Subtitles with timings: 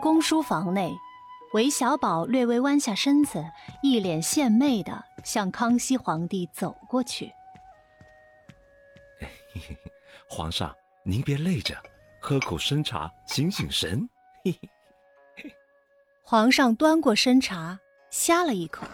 [0.00, 0.96] 后宫书房内，
[1.52, 3.44] 韦小宝略微弯下身子，
[3.82, 7.30] 一脸献媚的向康熙皇帝走过去。
[10.26, 10.74] 皇上，
[11.04, 11.76] 您别累着，
[12.18, 14.08] 喝口参茶醒醒神。
[14.42, 15.54] 嘿嘿。
[16.22, 17.78] 皇上端过参茶，
[18.10, 18.86] 呷了一口，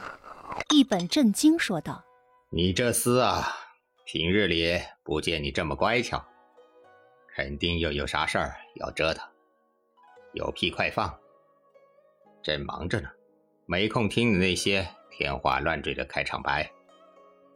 [0.71, 2.02] 一本正经说道
[2.51, 3.47] ：“你这厮啊，
[4.07, 6.21] 平日里不见你这么乖巧，
[7.37, 9.25] 肯定又有啥事儿要折腾。
[10.37, 11.13] 有屁快放！
[12.43, 13.09] 朕忙着呢，
[13.65, 16.71] 没空听你那些天花乱坠的开场白。”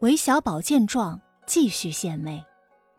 [0.01, 2.43] 韦小宝见状，继续献媚：“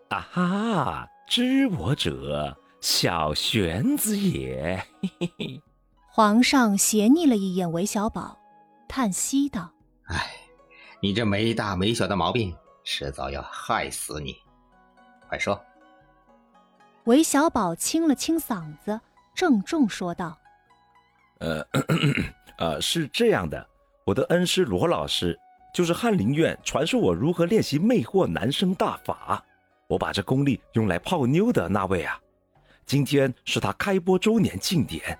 [0.09, 5.61] 啊哈，知我者，小玄子也。”嘿嘿嘿。
[6.13, 8.37] 皇上斜睨了一眼韦小宝，
[8.87, 9.71] 叹息道
[10.05, 10.31] ：“哎，
[11.01, 14.35] 你这没大没小的毛病，迟早要害死你。
[15.27, 15.59] 快说。”
[17.05, 19.01] 韦小宝清了清嗓子，
[19.41, 20.37] 郑重说道
[21.41, 21.65] ：“呃，
[22.59, 23.67] 呃，是这样的，
[24.05, 25.35] 我的恩师罗老师
[25.73, 29.43] 就是翰林院传授我如何练习魅惑男生大法，
[29.87, 32.21] 我把这功力用来泡妞的那位啊。
[32.85, 35.17] 今天是他开播周年庆典。”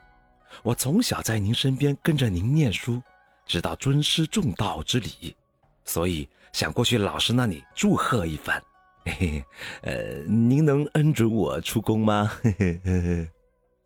[0.61, 3.01] 我从小在您身边跟着您念书，
[3.47, 5.35] 知道尊师重道之礼，
[5.83, 8.61] 所以想过去老师那里祝贺一番。
[9.03, 9.45] 嘿嘿，
[9.81, 9.93] 呃，
[10.27, 12.31] 您能恩准我出宫吗？
[12.43, 13.29] 嘿嘿嘿嘿。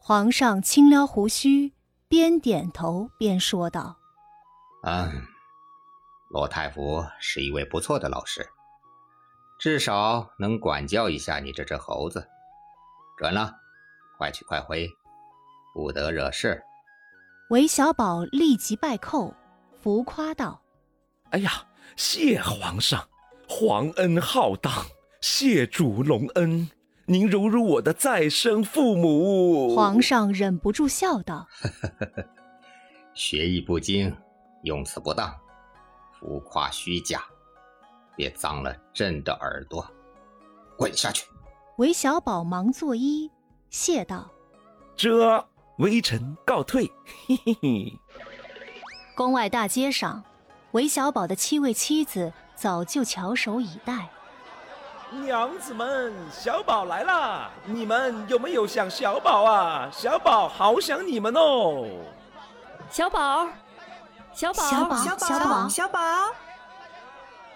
[0.07, 1.73] 皇上轻撩胡须，
[2.07, 3.97] 边点头边说道
[4.85, 5.11] ：“嗯，
[6.29, 8.47] 罗太傅是一位不错的老师，
[9.57, 12.23] 至少能管教一下你这只猴子。
[13.17, 13.51] 准了，
[14.19, 14.87] 快去快回。”
[15.73, 16.61] 不得惹事。
[17.49, 19.33] 韦小宝立即拜叩，
[19.81, 20.61] 浮夸道
[21.33, 21.65] ：“哎呀，
[21.95, 23.09] 谢皇上，
[23.49, 24.71] 皇恩浩荡，
[25.19, 26.69] 谢主隆恩，
[27.05, 31.47] 您如如我的再生父母。”皇上忍不住笑道
[33.13, 34.15] ：“学艺不精，
[34.63, 35.33] 用词不当，
[36.19, 37.23] 浮夸虚假，
[38.15, 39.85] 别脏了朕的耳朵，
[40.77, 41.25] 滚下去！”
[41.77, 43.29] 韦小宝忙作揖，
[43.69, 44.29] 谢道
[44.95, 45.45] ：“这。”
[45.79, 46.89] 微臣告退。
[47.27, 47.93] 嘿嘿嘿。
[49.13, 50.23] 宫外大街上，
[50.71, 54.09] 韦小宝的七位妻子早就翘首以待。
[55.23, 57.49] 娘子们，小宝来啦！
[57.65, 59.89] 你们有没有想小宝啊？
[59.91, 61.87] 小宝好想你们哦！
[62.89, 63.47] 小宝，
[64.33, 65.99] 小宝，小宝，小宝，小宝。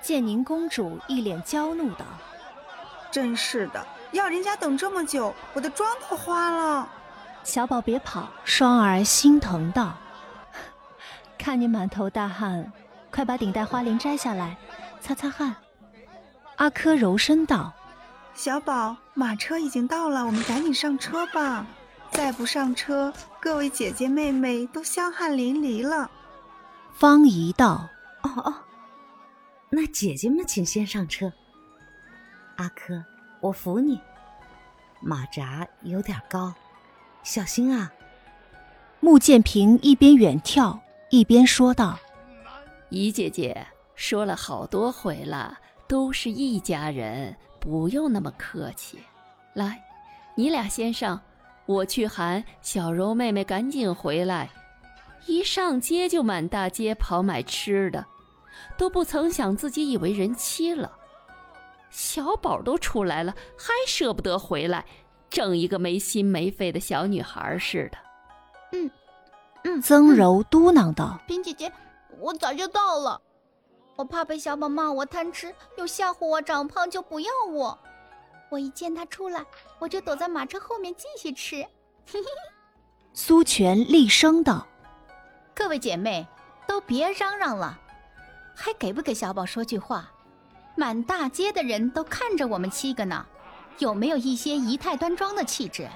[0.02, 2.06] 建宁公主一脸娇怒道
[3.12, 6.88] ：“真是的，要人家等这么久，我的妆都花了。”
[7.44, 9.94] 小宝别跑，双儿心疼道
[11.38, 12.72] ：“看你满头大汗，
[13.12, 14.58] 快把顶戴花翎摘下来，
[15.00, 15.56] 擦擦汗。”
[16.60, 17.72] 阿珂柔声道
[18.36, 21.66] ：“小宝，马车已经到了，我们赶紧上车吧。
[22.12, 26.12] 再不上车，各位姐姐妹妹都香汗淋漓了。”
[26.92, 27.88] 方怡道
[28.24, 28.54] ：“哦哦，
[29.70, 31.32] 那姐姐们请先上车。
[32.58, 33.06] 阿珂，
[33.40, 34.02] 我扶你，
[35.00, 36.54] 马扎有点高。”
[37.24, 37.90] 小心啊！
[39.00, 40.78] 穆建平一边远眺
[41.10, 41.98] 一边说道
[42.92, 43.66] ：“怡姐姐
[43.96, 45.58] 说了好多回了，
[45.90, 49.00] 都是一家人，不用那么客气。
[49.56, 49.84] 来，
[50.36, 51.20] 你俩先上，
[51.66, 54.48] 我去喊小柔妹妹赶紧回来。
[55.26, 58.06] 一上街就满大街跑买吃的，
[58.78, 60.96] 都不曾想自己已为人妻了。
[61.90, 64.86] 小宝都出来了，还舍不得回来。”
[65.30, 67.98] 整一个没心没肺的小女孩似的。
[68.72, 68.90] 嗯，
[69.64, 69.80] 嗯。
[69.80, 71.72] 曾柔嘟囔道：“冰姐姐，
[72.20, 73.22] 我早就到了，
[74.00, 77.78] 我怕被小宝骂我贪吃，又吓唬我长胖就不要我。
[78.48, 79.46] 我一见他出来，
[79.78, 81.68] 我就躲在马车后面继续吃。
[83.12, 84.66] ”。苏全厉声道
[85.54, 86.26] ：“各位姐妹，
[86.66, 87.78] 都别嚷嚷了，
[88.56, 90.10] 还给不给小宝说句话？
[90.78, 93.26] 满大街的人都看着我们七个呢。”
[93.80, 95.90] 有没有一些仪态端庄的气质？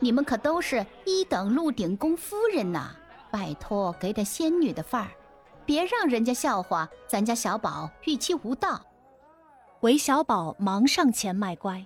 [0.00, 2.90] 你们可都是一等鹿鼎宫夫人呐！
[3.30, 5.08] 拜托，给点仙女的范儿，
[5.64, 8.84] 别让人家笑话咱家小宝玉妻无道。
[9.80, 11.84] 韦小宝忙上前卖乖：“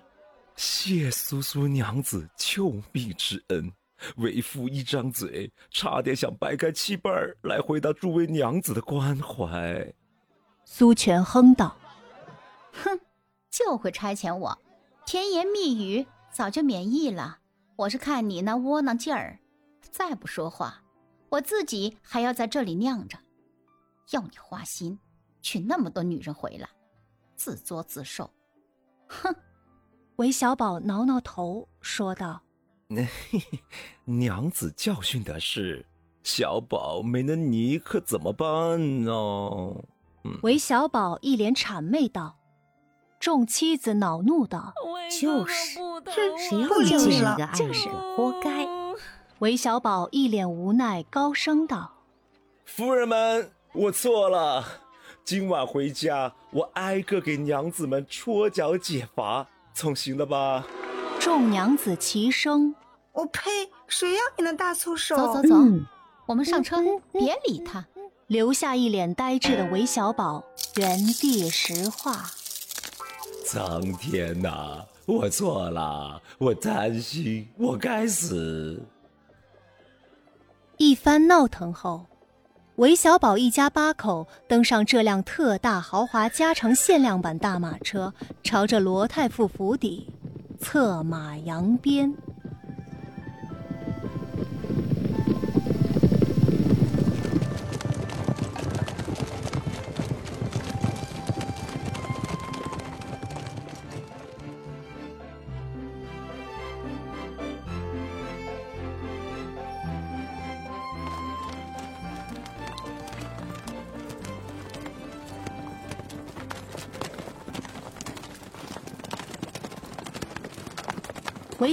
[0.55, 3.71] 谢苏苏娘子救命之恩，
[4.17, 9.93] 为父一张嘴，差点想掰开七瓣儿来回答诸位娘子的关怀。”
[10.65, 11.75] 苏全哼道
[12.83, 12.99] ：“哼，
[13.49, 14.57] 就会差遣我。”
[15.05, 17.39] 甜言蜜语早就免疫了，
[17.77, 19.39] 我是看你那窝囊劲儿，
[19.81, 20.83] 再不说话，
[21.29, 23.17] 我自己还要在这里酿着。
[24.11, 24.97] 要你花心，
[25.41, 26.69] 娶那么多女人回来，
[27.35, 28.29] 自作自受。
[29.07, 29.35] 哼！
[30.17, 32.41] 韦小宝挠挠头说道
[34.05, 35.85] ：“娘子教训的是，
[36.23, 39.11] 小宝没了你可怎么办呢？
[40.41, 42.37] 韦小宝一脸谄媚道。
[43.19, 44.73] 众妻子恼怒道
[45.21, 45.79] ：“就是，
[46.37, 48.67] 谁要你这样一个爱人，活该！”
[49.39, 51.93] 韦小宝一脸无奈，高声道
[52.65, 54.65] ：“夫人们，我错了。
[55.23, 60.65] 今晚回家，我挨个给娘子们戳脚解乏，总行了吧？”
[61.21, 62.73] 众娘子齐声
[63.13, 63.69] ：“我呸！
[63.87, 65.55] 谁要你那大粗手？”走走走，
[66.25, 66.77] 我们上车，
[67.11, 67.85] 别理他。
[68.25, 70.43] 留下一脸呆滞的韦小宝
[70.75, 72.25] 原地石化。
[73.45, 74.83] 苍天呐！
[75.05, 78.83] 我错了，我贪心，我该死。
[80.77, 82.05] 一番闹腾后，
[82.77, 88.13] 韦小宝一家八口登上这辆特大豪华加长限量版大马车，
[88.43, 90.07] 朝着罗太傅府邸
[90.59, 92.13] 策马扬鞭。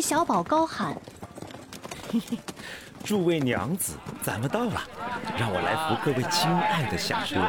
[0.07, 0.95] 小宝高喊
[2.13, 2.39] ：“嘿嘿，
[3.03, 4.83] 诸位娘子，咱们到了，
[5.39, 7.41] 让我来扶各位亲爱的下车。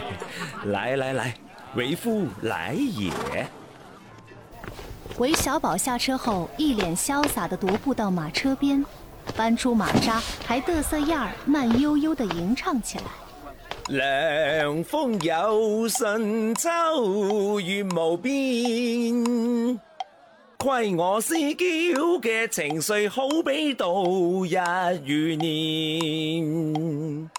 [0.72, 1.34] 来来来，
[1.74, 3.12] 为夫来也。”
[5.20, 8.82] 韦小宝下车后，一脸潇洒地踱步到马车边，
[9.36, 13.04] 搬出马扎，还得瑟样儿，慢悠悠地吟唱起来
[13.94, 19.78] ：“凉风有神，秋月无边。”
[20.62, 21.64] 亏我思娇
[22.20, 24.58] 嘅情绪，好比度日
[25.06, 27.30] 如年。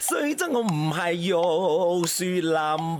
[0.00, 1.30] 虽则我唔系玉
[2.04, 2.52] 树临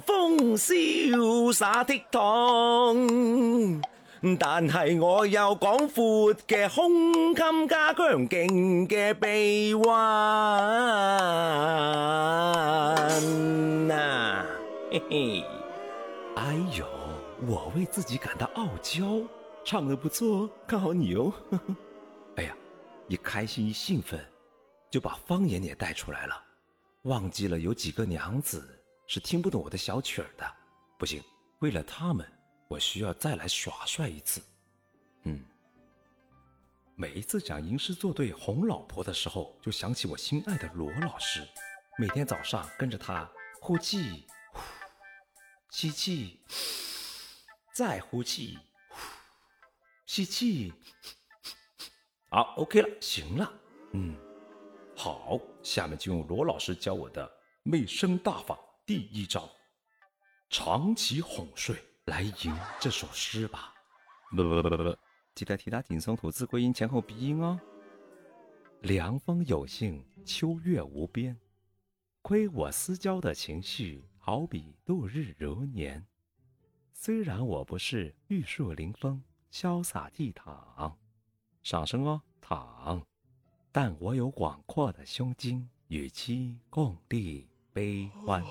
[0.06, 3.82] 风潇洒倜傥，
[4.38, 9.98] 但系我有广阔嘅胸襟加强劲嘅臂弯
[13.90, 14.46] 啊！
[14.92, 15.42] 嘿嘿，
[16.36, 16.86] 哎呦，
[17.48, 19.02] 我为自己感到傲娇。
[19.68, 21.30] 唱的不错哦，看好你哦！
[22.36, 22.56] 哎呀，
[23.06, 24.18] 一开心一兴奋，
[24.90, 26.42] 就把方言也带出来了，
[27.02, 30.56] 忘记了有几个娘子是听不懂我的小曲儿的。
[30.98, 31.22] 不行，
[31.58, 32.26] 为了他们，
[32.66, 34.40] 我需要再来耍帅一次。
[35.24, 35.44] 嗯，
[36.96, 41.46] 每一次讲吟诗作对哄老婆的时候，就想起我心爱的罗老师，
[41.98, 43.30] 每天早上跟着他
[43.60, 44.62] 呼气，呼，
[45.68, 46.40] 吸气，
[47.74, 48.58] 再呼气。
[50.08, 50.72] 吸气，
[52.30, 53.52] 好，OK 了，行了，
[53.92, 54.16] 嗯，
[54.96, 57.30] 好，下面就用罗老师教我的
[57.62, 59.46] 媚声大法第一招，
[60.48, 61.76] 长期哄睡
[62.06, 63.74] 来吟这首诗吧。
[64.30, 64.96] 不不不不不，
[65.34, 67.60] 记得提打紧松吐字归音前后鼻音哦。
[68.80, 71.38] 凉风有幸，秋月无边，
[72.22, 76.06] 亏我思娇的情绪好比度日如年。
[76.94, 79.22] 虽然我不是玉树临风。
[79.52, 80.96] 潇洒地躺，
[81.62, 83.02] 上升哦，躺。
[83.72, 88.42] 但我有广阔的胸襟，与其共历悲欢。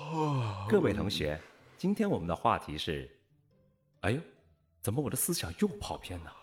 [0.68, 1.40] 各位同学，
[1.76, 3.08] 今天我们的话题是：
[4.00, 4.20] 哎呦，
[4.80, 6.34] 怎么我的思想又跑偏了？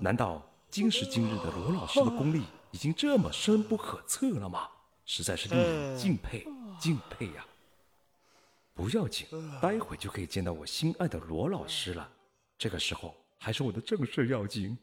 [0.00, 4.68] 难道今时今日的罗老师的功力已经这么深不可测了吗？
[5.04, 6.46] 实在是令人敬佩，
[6.78, 7.44] 敬佩呀！
[8.74, 9.26] 不要紧，
[9.60, 12.10] 待会就可以见到我心爱的罗老师了。
[12.56, 13.14] 这个时候。
[13.44, 14.78] 还是我的正事要紧，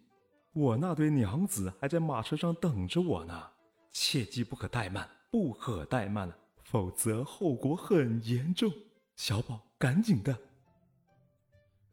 [0.52, 3.42] 我那对娘子还在马车上等着我呢，
[3.90, 6.36] 切记不可怠慢，不可怠慢了，
[6.66, 8.70] 否则后果很严重。
[9.16, 10.38] 小宝，赶紧的。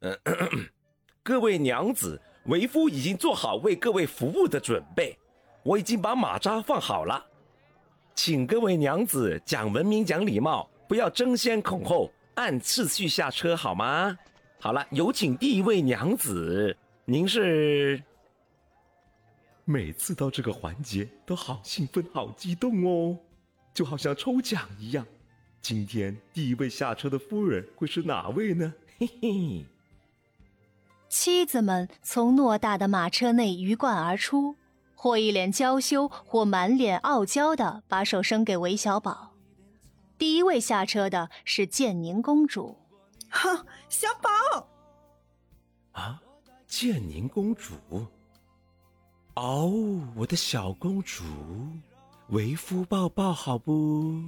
[1.23, 5.17] 各位娘子，为夫已经做好为各位服务的准备，
[5.63, 7.25] 我已经把马扎放好了，
[8.13, 14.19] 请各位娘子讲文明、讲礼貌，不要争先恐后，按次序下车，好吗？
[14.59, 18.01] 好了，有请第一位娘子，您是？
[19.65, 23.17] 每次到这个环节都好兴奋、好激动哦，
[23.71, 25.05] 就好像抽奖一样。
[25.61, 28.73] 今天第一位下车的夫人会是哪位呢？
[28.97, 29.65] 嘿嘿。
[31.07, 34.55] 妻子们从偌大的马车内鱼贯而出，
[34.95, 39.33] 或一脸娇羞，或满脸傲娇的把手伸给韦小宝。
[40.17, 42.75] 第一位下车的是建宁公主。
[43.29, 44.67] 哼，小宝！
[45.91, 46.21] 啊，
[46.67, 47.73] 建宁公主，
[49.35, 51.23] 哦，我的小公主，
[52.29, 54.21] 为夫抱抱好不？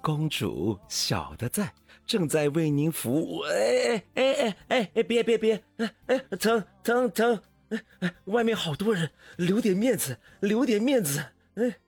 [0.00, 1.72] 公主，小的在，
[2.04, 3.40] 正在为您服务。
[3.40, 7.40] 哎哎哎哎哎，别别别，哎哎，疼疼疼！
[7.70, 11.24] 哎哎，外面好多人，留点面子，留点面子。
[11.54, 11.78] 哎，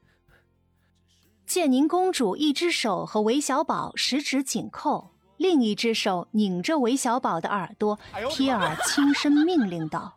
[1.45, 7.99] 建宁公主一只手和韦小宝十指紧扣，另一只手拧着韦小宝的耳朵，
[8.31, 10.17] 贴耳轻声命令道：“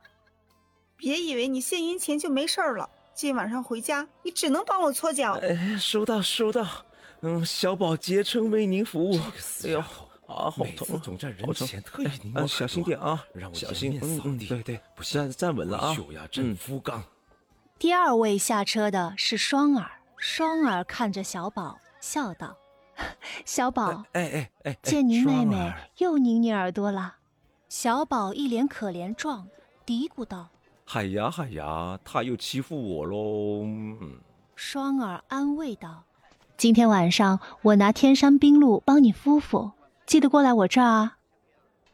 [0.95, 6.65] 别以为你献殷勤就没事了，今晚上回家你只能帮我搓脚。”哎，收到收到。
[7.21, 9.13] 嗯，小宝竭诚为您服务。
[9.65, 10.99] 哎呦，啊，好痛！
[11.01, 13.99] 总占人前特意您小心点啊，让我小心。
[14.01, 15.93] 嗯嗯，对对，不站站稳了啊。
[15.93, 17.03] 血压真夫刚。
[17.77, 22.55] 第二位下车的是双儿，双儿看着小宝笑道
[23.45, 27.15] ：“小宝，哎哎哎，见您妹妹又拧你耳朵了。”
[27.69, 29.47] 小宝一脸可怜状，
[29.85, 30.49] 嘀咕道
[30.85, 33.65] ：“嗨呀嗨呀，他又欺负我喽。”
[34.55, 36.03] 双儿安慰道。
[36.57, 39.71] 今天晚上我拿天山冰露帮你敷敷，
[40.05, 41.17] 记得过来我这儿啊。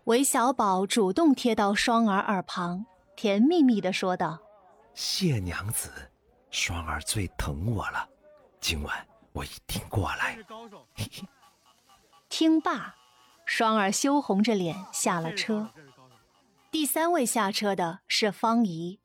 [0.06, 2.86] 韦小宝主动贴到双儿耳旁，
[3.16, 4.40] 甜蜜蜜的说道
[4.96, 5.92] ：“谢娘子，
[6.50, 8.08] 双儿最疼我了，
[8.60, 10.38] 今晚我一定过来。”
[12.28, 12.96] 听罢，
[13.46, 15.70] 双儿羞红着脸下了车。
[16.72, 19.00] 第三位下车的是方怡，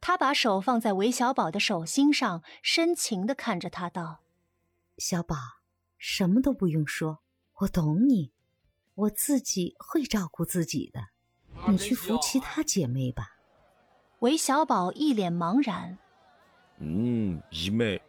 [0.00, 4.20] 她把手放在韦小宝的手心上，深情的看着他道。
[4.98, 5.36] 小宝，
[5.98, 7.20] 什么都不用说，
[7.60, 8.32] 我懂你，
[8.94, 11.08] 我自己会照顾自己的。
[11.68, 13.36] 你去扶其他姐妹吧。
[14.20, 15.98] 韦小宝一脸茫然。
[16.78, 18.00] 嗯，姨妹，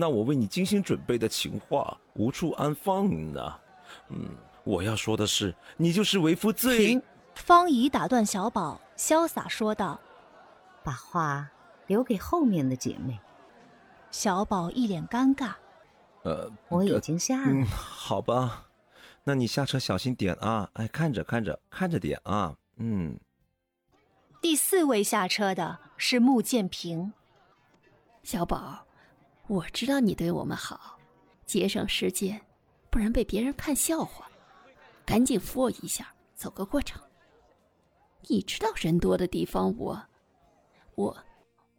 [0.00, 3.54] 那我为你精心准备的情话无处安放呢。
[4.08, 4.30] 嗯，
[4.64, 6.98] 我要说的是，你就是为夫最……
[7.34, 10.00] 方怡打断小宝，潇洒说道
[10.82, 11.50] ：“把话
[11.86, 13.20] 留给后面的姐妹。”
[14.10, 15.52] 小宝一脸尴尬。
[16.22, 17.66] 呃，我已经下了。
[17.66, 18.68] 好吧，
[19.24, 20.70] 那你下车小心点啊！
[20.72, 22.56] 哎，看着看着看着点啊！
[22.78, 23.20] 嗯。
[24.40, 27.12] 第四位下车的是穆建平。
[28.22, 28.86] 小宝，
[29.50, 30.96] 我知道你对我们好，
[31.44, 32.40] 节省时间，
[32.88, 34.30] 不然被别人看笑话。
[35.04, 37.02] 赶紧扶我一下，走个过场。
[38.28, 40.00] 你知道人多的地方，我，
[40.94, 41.06] 我，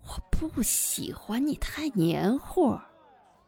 [0.01, 2.77] 我不喜欢你太黏糊。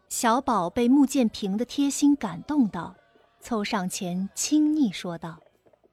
[0.07, 2.95] 小宝被穆建平的贴心感动到，
[3.41, 5.37] 凑上前亲昵说道：“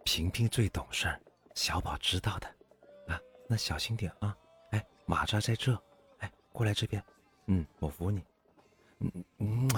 [0.06, 1.08] 平平最懂事，
[1.56, 2.46] 小宝知道的。
[3.12, 4.36] 啊，那小心点啊！
[4.70, 5.76] 哎，马扎在这，
[6.18, 7.04] 哎，过来这边。
[7.50, 8.22] 嗯，我扶你。
[9.00, 9.68] 嗯嗯。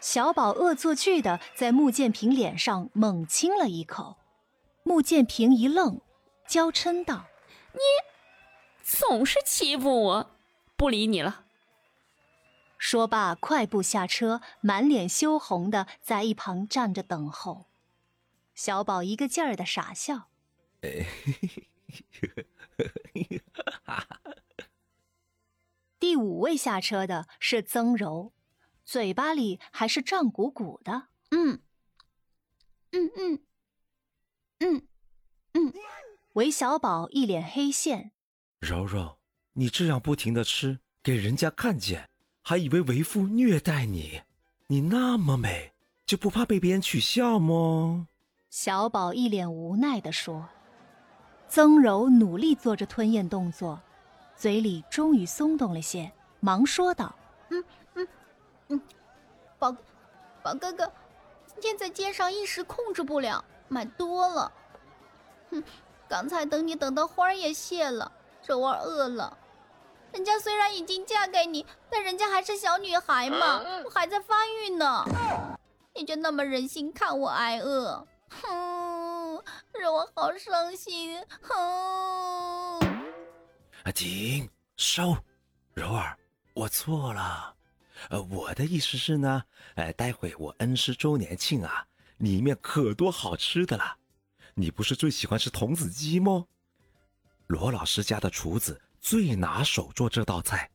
[0.00, 4.16] 小宝恶作剧的在穆建平脸上猛亲了一口，
[4.82, 6.00] 穆建平一愣，
[6.44, 7.26] 娇嗔道
[7.72, 7.78] ：“你
[8.82, 10.30] 总是欺负我。”
[10.76, 11.44] 不理你了。
[12.78, 17.66] 说罢，快步下车，满脸羞红的在一旁站着等候。
[18.56, 20.28] 小宝一个劲儿的傻笑。
[25.98, 28.32] 第五位下车的是曾柔，
[28.84, 31.08] 嘴巴里还是胀鼓鼓的。
[31.30, 31.60] 嗯，
[32.92, 33.40] 嗯嗯，
[34.60, 34.86] 嗯
[35.52, 35.72] 嗯。
[36.34, 38.12] 韦小宝一脸黑线。
[38.60, 39.18] 柔柔。
[39.54, 42.08] 你这样不停的吃，给人家看见，
[42.40, 44.22] 还以为为父虐待你。
[44.68, 45.72] 你那么美，
[46.06, 48.06] 就不怕被别人取笑吗？
[48.48, 50.48] 小宝一脸无奈的说。
[51.50, 53.80] 曾柔努力做着吞咽动作，
[54.36, 57.12] 嘴里终于松动了些，忙说道
[57.50, 57.64] ：“嗯
[57.94, 58.08] 嗯
[58.68, 58.80] 嗯，
[59.58, 59.74] 宝
[60.44, 60.92] 宝哥哥，
[61.48, 64.52] 今天在街上一时控制不了，买多了。
[65.50, 65.64] 哼，
[66.08, 68.12] 刚才等你等到花儿也谢了，
[68.46, 69.36] 柔儿饿了。”
[70.14, 75.04] 人家虽然已经嫁给你，但人家还是小女孩嘛，我还在发育呢。
[75.96, 78.06] 你就那么忍心看我挨饿？
[78.28, 78.79] 哼，
[79.80, 81.18] 让我好伤心。
[81.40, 82.80] 哼。
[83.82, 85.16] 啊，停，收，
[85.74, 86.16] 柔儿，
[86.54, 87.54] 我错了。
[88.10, 89.42] 呃，我的意思是呢，
[89.74, 91.86] 呃，待会我恩师周年庆啊，
[92.18, 93.96] 里面可多好吃的了。
[94.54, 96.46] 你不是最喜欢吃童子鸡吗？
[97.46, 98.80] 罗老师家的厨子。
[99.02, 100.70] 最拿手做这道菜，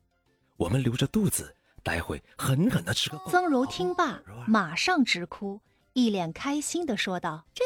[0.56, 3.16] 我们留着肚子，待会狠狠的吃个。
[3.30, 5.60] 曾柔听罢，马上直哭，
[5.92, 7.65] 一脸开心的说道：“真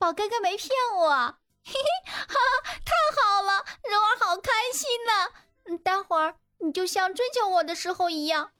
[0.00, 1.10] 宝哥哥没骗我，
[1.62, 2.34] 嘿嘿，哈，
[2.86, 5.76] 太好了，柔儿好开心呢。
[5.84, 8.50] 待会儿你就像追求我的时候一样，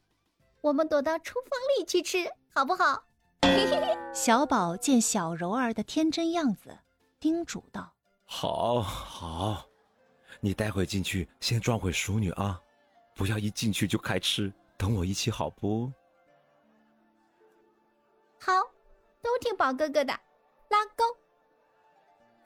[0.60, 3.04] 我们躲到厨房里去吃，好不好？”
[3.40, 3.98] 嘿嘿嘿。
[4.12, 6.78] 小宝见小柔儿的天真样子，
[7.18, 7.90] 叮嘱道。
[8.26, 9.64] 好，好，
[10.40, 12.60] 你待会进去先装回淑女啊，
[13.14, 15.90] 不要一进去就开吃，等我一起好不？
[18.38, 18.52] 好，
[19.22, 20.12] 都听宝哥哥的，
[20.68, 21.02] 拉钩。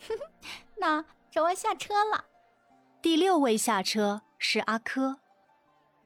[0.01, 0.21] 哼哼，
[0.77, 2.25] 那这我下车了。
[3.01, 5.17] 第六位下车是阿珂，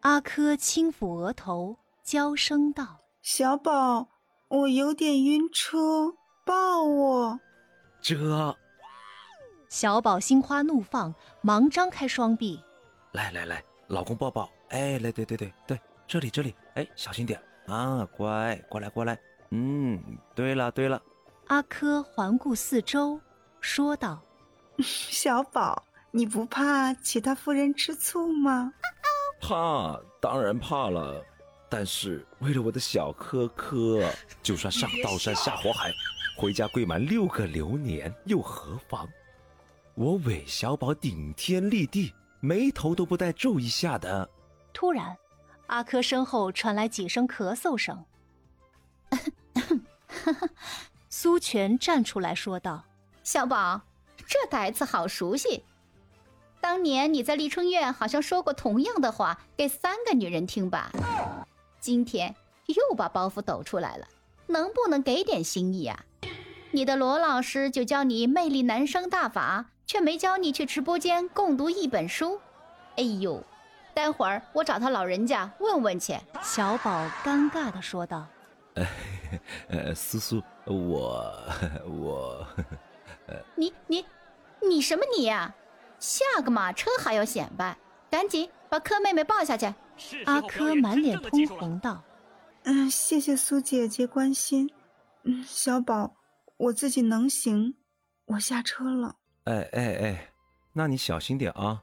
[0.01, 4.09] 阿珂轻抚额头，娇声道：“小宝，
[4.49, 6.15] 我有点晕车，
[6.45, 7.41] 抱我。”
[8.01, 8.57] 这，
[9.69, 12.63] 小宝心花怒放，忙张开双臂
[13.13, 14.51] ：“来来来，老公抱抱！
[14.71, 19.19] 哎，来，对对对对，这里这里，哎，小心点啊，乖，过来过来。
[19.51, 20.03] 嗯，
[20.35, 21.01] 对了对了。”
[21.49, 23.21] 阿珂环顾四周，
[23.61, 24.21] 说道
[24.81, 28.73] ：“小宝。”你不怕其他夫人吃醋吗？
[29.43, 31.23] 怕，当然怕了。
[31.69, 34.11] 但是为了我的小科科，
[34.43, 35.93] 就算上刀山下火海，
[36.35, 39.07] 回家跪满六个流年又何妨？
[39.95, 44.29] 我韦小宝顶天立地，眉头都不带皱一下的。
[44.73, 45.15] 突然，
[45.67, 48.03] 阿珂身后传来几声咳嗽声。
[51.11, 52.83] 苏全站出来说道
[53.31, 53.83] ：“小宝，
[54.27, 55.63] 这台词好熟悉。”
[56.63, 60.91] 当年你在丽春院好像说过同样的话给三个女人听吧？
[61.79, 62.35] 今天
[62.69, 64.09] 又把包袱抖出来了，
[64.47, 66.07] 能不能给点心意啊？
[66.71, 72.41] 你的罗老师就教你魅力男生大法，却没教你去直播间共读一本书。
[72.97, 73.45] 哎呦，
[73.93, 76.19] 待会儿我找他老人家问问去。
[76.41, 78.27] 小宝尴尬的说道
[79.69, 81.39] ：“呃，苏苏，我
[81.85, 82.47] 我，
[83.55, 84.05] 你你
[84.61, 85.55] 你什么你呀？”
[85.99, 87.77] 下个马车还要显摆，
[88.09, 89.67] 赶紧把柯妹妹抱下去。
[90.27, 92.03] 阿珂满脸通红道
[92.63, 94.71] ：“嗯，谢谢苏姐姐关心。
[95.25, 96.15] 嗯，小宝，
[96.57, 97.75] 我自己能行，
[98.27, 99.17] 我下车了。
[99.45, 100.33] 哎哎哎，
[100.73, 101.83] 那你小心点啊，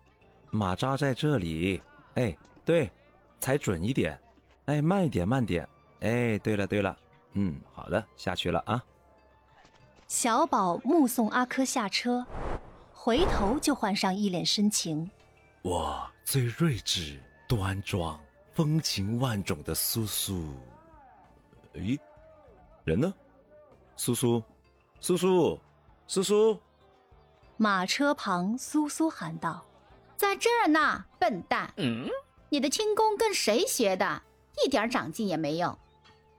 [0.49, 1.81] 马扎在这里。
[2.13, 2.89] 哎，对，
[3.41, 4.17] 踩准一点。
[4.67, 5.67] 哎，慢一点，慢点。
[5.99, 6.97] 哎，对了对了，
[7.33, 8.81] 嗯，好的，下去了啊。”
[10.07, 12.25] 小宝目送阿珂下车。
[12.93, 15.09] 回头就换上一脸深情，
[15.61, 18.19] 我最睿智、端庄、
[18.53, 20.53] 风情万种的苏苏。
[21.75, 21.99] 咦，
[22.83, 23.13] 人呢？
[23.95, 24.41] 苏苏，
[24.99, 25.59] 苏苏，
[26.07, 26.59] 苏苏。
[27.57, 29.63] 马车旁，苏苏喊道
[30.17, 31.71] ：“在这儿呢，笨蛋！
[31.77, 32.09] 嗯，
[32.49, 34.23] 你的轻功跟谁学的？
[34.63, 35.77] 一点长进也没有。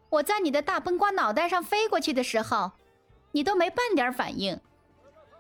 [0.09, 2.72] 我在你的大崩瓜脑袋上飞过去的时候，
[3.37, 4.59] 你都没半点反应。”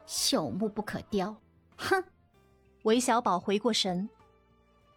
[0.06, 1.34] 朽木不可雕，
[1.78, 2.04] 哼！
[2.82, 4.06] 韦小宝回过神，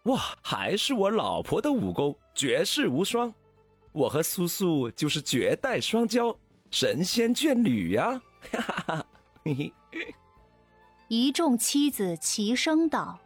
[0.02, 3.32] 哇，还是我老婆的武功绝世无双，
[3.92, 6.36] 我和苏苏就是绝代双骄，
[6.70, 8.20] 神仙眷侣呀！
[8.52, 9.06] 哈哈哈！
[9.44, 10.14] 嘿嘿。
[11.08, 13.18] 一众妻子齐声道：“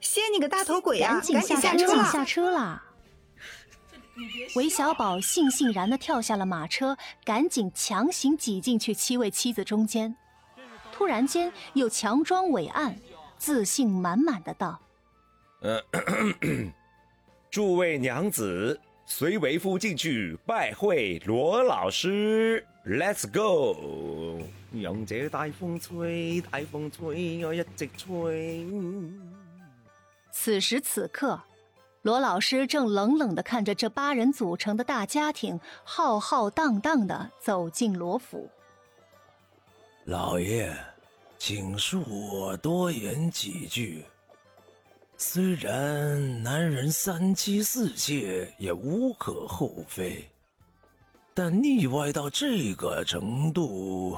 [0.00, 1.20] 歇你个大头鬼啊！
[1.20, 2.82] 赶紧下车，赶紧下车啦！”
[4.56, 10.16] 韦小宝悻悻然的跳下了马车，赶紧强行挤进去七位妻子中间。
[10.92, 12.96] 突然间，又强装伟岸，
[13.36, 14.80] 自信满满的道
[15.62, 15.80] ：“呃，
[17.50, 22.66] 诸位娘子，随为夫进去拜会罗老师。
[22.84, 24.42] Let's go！
[24.72, 28.66] 让这大风吹，大风吹，我一直吹。”
[30.32, 31.40] 此时此刻，
[32.02, 38.48] 罗老师正冷冷的看着这八人组成的大家庭，浩浩荡荡的走进罗府。
[40.04, 40.72] 老爷，
[41.38, 44.04] 请恕我多言几句。
[45.16, 50.24] 虽然男人三妻四妾也无可厚非，
[51.34, 54.16] 但腻歪到这个程度，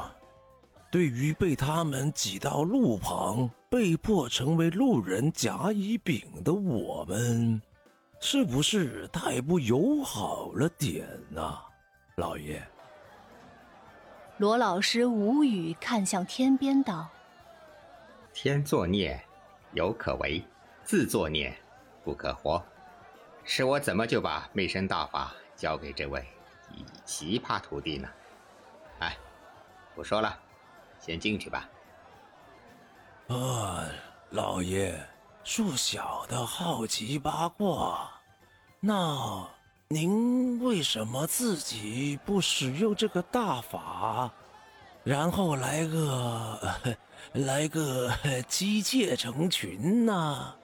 [0.92, 7.60] 对于被他们挤到路旁、被迫成为路人甲乙丙的我们，
[8.22, 11.59] 是不是太不友好了点呢，
[12.16, 12.62] 老爷？
[14.37, 17.09] 罗老师无语，看向天边道
[18.35, 19.18] ：“天作孽，
[19.72, 20.42] 犹可为；
[20.85, 21.56] 自作孽，
[22.04, 22.62] 不可活。
[23.42, 26.22] 是我怎么就把媚身大法交给这位
[27.06, 28.09] 奇葩徒弟呢？
[28.98, 29.16] 哎，
[29.94, 30.38] 不说了，
[30.98, 31.66] 先进去吧。”
[33.28, 33.88] 啊，
[34.28, 34.94] 老爷，
[35.44, 38.11] 恕小的好奇八卦，
[38.81, 39.48] 那……
[39.92, 44.31] 您为什么自己不使用这个大法，
[45.03, 46.61] 然后来个
[47.33, 48.09] 来个
[48.46, 50.55] 机械成群呢？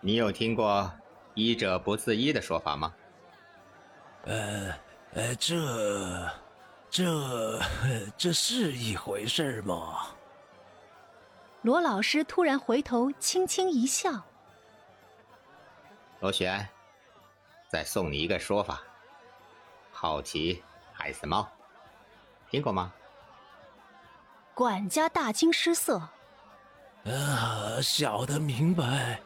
[0.00, 0.90] 你有听过
[1.36, 2.94] “医者不自医”的说法吗？
[4.24, 4.74] 呃
[5.12, 6.30] 呃，这
[6.88, 7.60] 这
[8.16, 10.06] 这是一回事吗？
[11.66, 14.22] 罗老师突然回头，轻轻一笑
[16.22, 16.64] ：“罗旋，
[17.68, 18.80] 再送你一个说法。
[19.90, 21.44] 好奇害死猫，
[22.48, 22.92] 听过吗？”
[24.54, 26.00] 管家大惊失色
[27.04, 29.20] ：“啊，小的明白，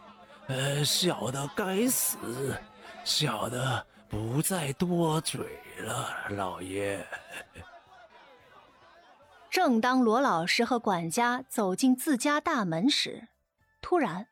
[0.46, 2.56] 呃，小的该死，
[3.04, 7.06] 小的不再多嘴了，老爷。”
[9.50, 13.26] 正当罗老师和管家走进自家大门时，
[13.82, 14.28] 突然，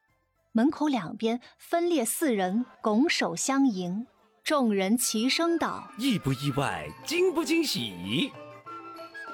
[0.53, 4.07] 门口两边分列四人拱手相迎，
[4.45, 6.89] 众人齐声道：“意不意外？
[7.05, 8.31] 惊不惊喜？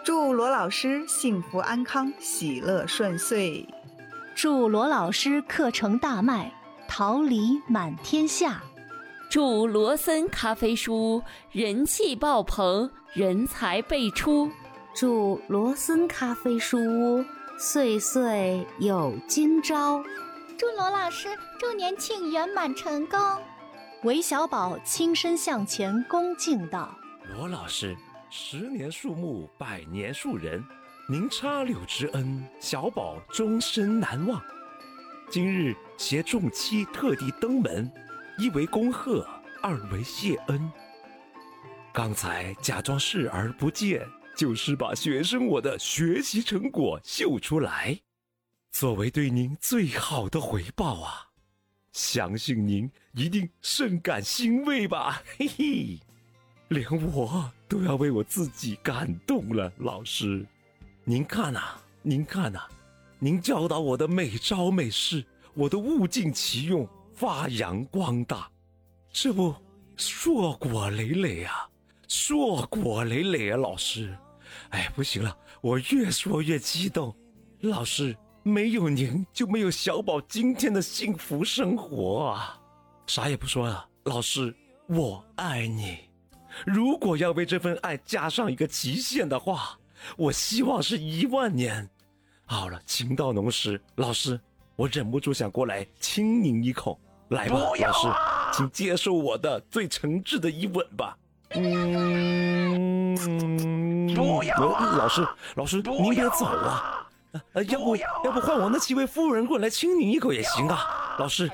[0.03, 3.69] 祝罗老师幸福安康，喜乐顺遂。
[4.35, 6.51] 祝罗老师课程大卖，
[6.89, 8.63] 桃李满天下。
[9.31, 14.51] 祝罗森咖啡书人气爆棚，人才辈出。”
[14.95, 17.25] 祝罗森咖啡书屋
[17.59, 20.01] 岁岁有今朝，
[20.57, 23.19] 祝罗老师周年庆圆满成功。
[24.05, 26.97] 韦小宝轻身向前恭敬道
[27.35, 27.97] ：“罗老师，
[28.31, 30.65] 十年树木，百年树人，
[31.09, 34.41] 您插柳之恩，小宝终身难忘。
[35.29, 37.91] 今日携众妻特地登门，
[38.39, 39.27] 一为恭贺，
[39.61, 40.71] 二为谢恩。
[41.93, 44.01] 刚才假装视而不见。”
[44.37, 48.01] 就是把学生我的学习成果秀出来，
[48.71, 51.29] 作为对您最好的回报啊！
[51.93, 55.23] 相信您一定甚感欣慰吧？
[55.39, 56.01] 嘿嘿，
[56.69, 59.73] 连我都要为我自己感动了。
[59.79, 60.45] 老师，
[61.05, 62.63] 您看呐，您看呐，
[63.21, 68.51] 您教导我的每招每式，我都物尽其用，发扬光大，
[69.13, 69.55] 这不
[69.97, 71.69] 硕果累累啊！
[72.09, 74.13] 硕果累累啊，老师。
[74.75, 77.15] 哎，不行了，我越说越激动。
[77.61, 82.61] 老师，没有您就没有小宝今天的幸福生活啊！
[83.07, 84.53] 啥也不说了，老师，
[84.89, 85.99] 我爱你。
[86.67, 89.79] 如果要为这份爱加上一个期限的话，
[90.17, 91.89] 我希望是一万年。
[92.45, 94.41] 好了，情到浓时，老师，
[94.75, 96.99] 我忍不住想过来亲您一口。
[97.29, 98.09] 来吧，老师，
[98.53, 101.17] 请接受我的最诚挚的一吻吧。
[101.51, 102.64] 嗯。
[104.15, 104.57] 不要！
[104.57, 107.09] 老师，老师，您别走啊！
[107.53, 111.17] 呃，要不要不换我那七位夫人过来亲您一口也行啊！
[111.19, 111.51] 老师，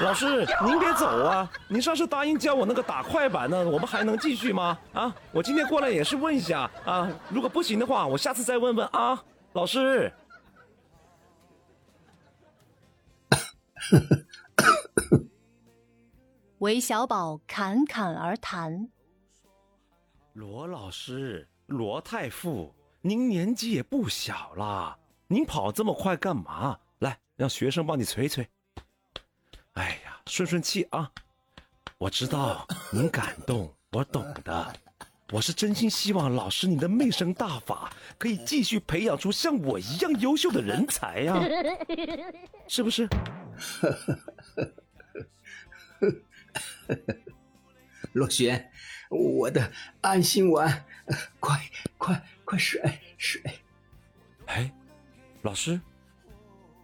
[0.00, 1.50] 老师，您别走啊！
[1.66, 4.78] 您上次答应教我那个打快板呢，我们还能继续吗？
[4.92, 9.20] 啊，我今天过来也是问一下啊，如果不行的话，我下次再问问啊，
[9.52, 10.12] 老师。
[16.58, 18.90] 韦小宝侃侃而谈，
[20.40, 21.46] 罗老师。
[21.66, 26.78] 罗太傅，您年纪也不小了，您跑这么快干嘛？
[27.00, 28.48] 来，让学生帮你捶捶。
[29.74, 31.12] 哎呀，顺顺气啊！
[31.98, 34.74] 我知道您感动，我懂的。
[35.30, 41.38] 我是真心希望老师你的媚声大法可以继续培养出像我一样优秀的人才呀，
[42.66, 43.06] 是不是？
[48.12, 48.72] 罗旋，
[49.10, 49.70] 我的
[50.00, 50.86] 安心丸。
[51.38, 51.60] 快
[51.98, 52.80] 快快睡
[53.18, 53.42] 睡！
[54.46, 54.72] 哎，
[55.42, 55.80] 老师，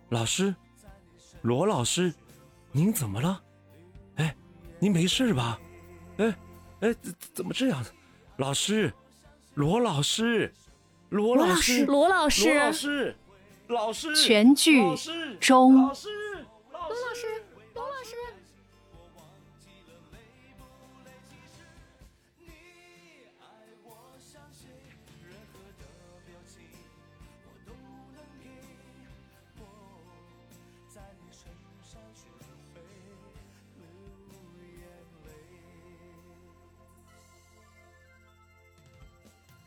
[0.09, 0.55] 老师，
[1.43, 2.13] 罗老师，
[2.73, 3.41] 您怎么了？
[4.17, 4.35] 哎，
[4.81, 5.59] 您没事吧？
[6.19, 6.35] 哎
[6.81, 7.85] 哎，怎怎么这样？
[8.37, 8.93] 老师，
[9.55, 10.53] 罗老师，
[11.11, 13.17] 罗老师，罗老师，罗老师，
[13.69, 14.83] 老师，全剧
[15.41, 15.75] 终。
[15.77, 15.95] 罗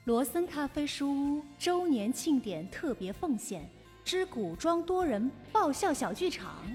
[0.10, 3.70] 罗森咖啡书屋周年庆典特别奉献
[4.04, 6.66] 之古装多人爆笑小剧场，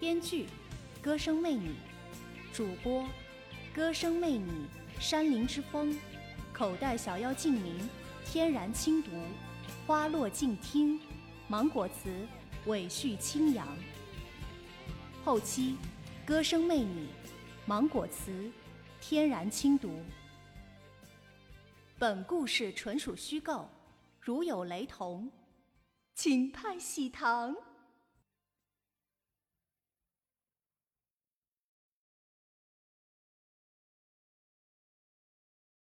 [0.00, 0.46] 编剧：
[1.02, 1.72] 歌声魅女，
[2.50, 3.04] 主播：
[3.74, 4.48] 歌声魅女，
[4.98, 5.94] 山林之风，
[6.50, 7.86] 口袋小妖静明，
[8.24, 9.10] 天然轻读，
[9.86, 10.98] 花落静听，
[11.48, 12.08] 芒果词，
[12.64, 13.68] 尾序清扬。
[15.22, 15.76] 后期：
[16.24, 17.08] 歌声魅女，
[17.66, 18.50] 芒果词，
[19.02, 19.90] 天然轻读。
[22.00, 23.68] 本故事纯属虚构，
[24.20, 25.28] 如有雷同，
[26.14, 27.52] 请派喜糖。